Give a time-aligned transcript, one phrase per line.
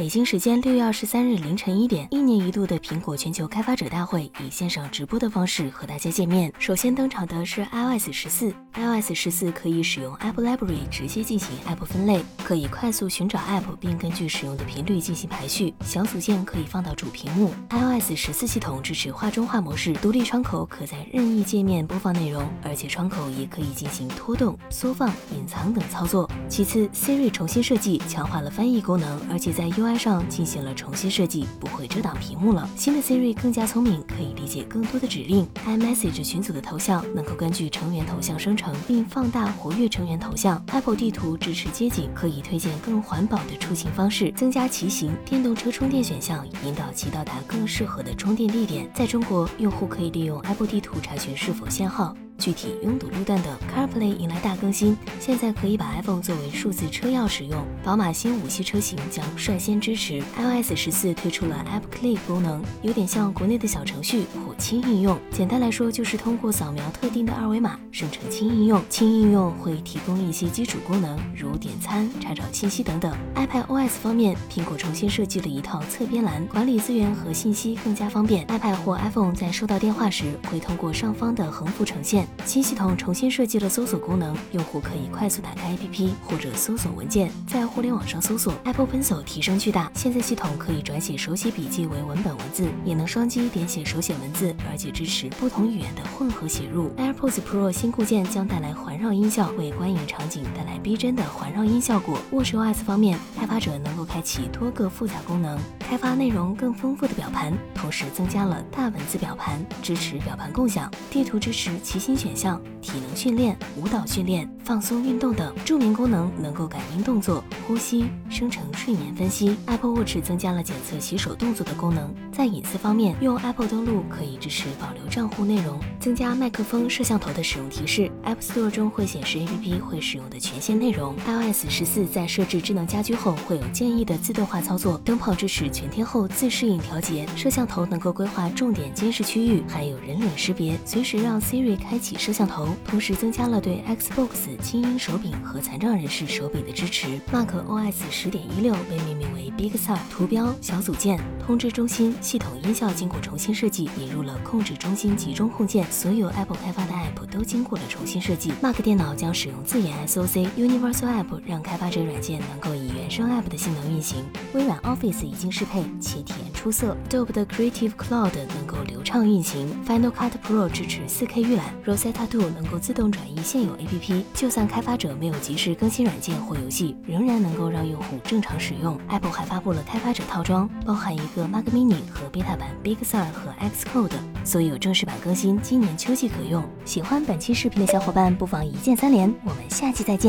[0.00, 6.50] 北京时间六月二十三日凌晨一点，一年一度的苹果全球开发者大会以线上直播的方式和大家见面。
[6.58, 15.74] 首先登场的是 iOS 十四，iOS 十四可以使用 App Library 直接进行 App 分类，可以快速寻找 App 并根据使用的频率进行排序。
[15.84, 17.52] 小组件可以放到主屏幕。
[17.70, 26.28] iOS 十四系统支持画中画模式，独立窗口可在任意界面播放内容，而且窗口也可以进行拖动、缩放、隐藏等操作。
[26.48, 32.68] 其次，Siri 重新设计，强化了翻译功能，而且在 UI 上进行了重新设计，不会遮挡屏幕了。
[32.76, 35.46] 新的 Siri 更加聪明，可以理解更多的指令。
[35.66, 40.62] iMessage 群组的头像能够根据成员头像生成并放大活跃成员头像。
[40.72, 48.90] Apple 地图支持街景，可以推荐更环保的出行方式，增加骑行、电动车充电选项，引导其到达更适合的充电地点。
[48.92, 52.14] 在中国，用户可以利用 Apple 地图查询是否限号。
[52.40, 57.62] 具体拥堵路段等，CarPlay 迎来大更新，现在可以把 iPhone 作为数字车钥使用。
[57.84, 65.18] 宝马新五系车型将率先支持 iOS 十四推出了 App Click 功能，有点像国内的小程序或轻应用。
[65.30, 68.82] 简单来说，就是通过扫描特定的二维码生成轻应用。
[68.88, 73.14] 轻应用会提供一些基础功能，如点餐、查找信息等等。
[73.34, 78.46] iPadOS 方面，苹果重新设计了一套侧边栏，管理资源和信息更加方便。
[78.46, 82.26] iPad 或 iPhone 在收到电话时，会通过上方的横幅呈现。
[82.44, 88.54] 新系统重新设计了搜索功能，用户可以快速打开 APP 或者搜索文件，在互联网上搜索。
[88.64, 96.90] Apple Pencil 提升巨大，现在系统可以转写手写笔记为文本文字，也能双击点写手写文字，而且支持不同语言的混合写入。
[96.96, 102.18] AirPods Pro 新固件将带来环绕音效，为观影场景带来逼真的环绕音效果。
[102.32, 110.90] WatchOS 方面，开发者能够开启多个复杂功能，开发内容更丰富的表盘，同时增加了大文字表盘，支持表盘共享。
[111.10, 112.60] 地图支持齐心选项。
[112.82, 119.54] 体能训练、舞蹈训练、放松运动等助眠功能能够感应动作、呼吸，生成睡眠分析。
[119.66, 122.12] Apple Watch 增加了检测洗手动作的功能。
[122.32, 128.10] 在隐私方面，用 Apple 登录可以支持保留账户内容，增加麦克风、摄像头的使用提示。
[128.24, 131.14] App Store 中会显示 APP 会使用的权限内容。
[131.26, 134.98] iOS 十四在设置智能家居后会有建议的自动化操作。
[135.04, 137.26] 灯泡支持全天候自适应调节。
[137.36, 142.68] 摄像头能够规划重点监视区域，还有人脸识别，随时让 Siri 开启摄像头。
[142.84, 147.20] 同时增加了对 Xbox 精英手柄和残障人士手柄的支持。
[147.32, 155.84] Mac OS 十点一六被命名为 Big Sur，图标、小组件、通知中心、系统音效经过重新设计，引入了控制中心集中控件。
[155.90, 158.52] 所有 Apple 开发的 App 都经过了重新设计。
[158.60, 164.24] Mac 电脑将使用自研 SoC Universal App，让开发者软件能够以原生 App 的性能运行。
[164.54, 166.96] 微软 Office 已经适配，且体验出色。
[167.08, 169.68] Adobe 的 Creative Cloud 能够流畅运行。
[169.86, 171.74] Final Cut Pro 支持 4K 预览。
[172.00, 178.98] Rosetta 2能够自动转移现有 APP，就算开发者没有及时更新软件或游戏，仍然能够让用户正常使用。
[179.08, 184.12] Apple 还发布了开发者套装，包含一个 Mac Mini 和 Beta 版 Big Sur 和 Xcode，
[184.46, 186.64] 所有正式版更新今年秋季可用。
[186.86, 189.30] 喜欢本期视频的小伙伴，不妨一键三连。
[189.44, 190.28] 我们下期再见。